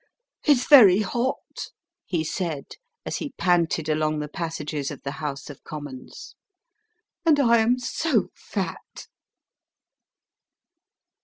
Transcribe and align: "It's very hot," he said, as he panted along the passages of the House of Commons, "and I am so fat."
"It's 0.43 0.67
very 0.67 1.01
hot," 1.01 1.67
he 2.07 2.23
said, 2.23 2.65
as 3.05 3.17
he 3.17 3.33
panted 3.37 3.87
along 3.87 4.17
the 4.17 4.27
passages 4.27 4.89
of 4.89 5.03
the 5.03 5.11
House 5.21 5.47
of 5.47 5.63
Commons, 5.63 6.33
"and 7.23 7.39
I 7.39 7.59
am 7.59 7.77
so 7.77 8.29
fat." 8.33 9.05